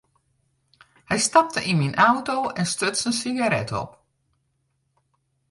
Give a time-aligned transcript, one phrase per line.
[1.09, 3.91] Hy stapte yn myn auto en stuts in sigaret op.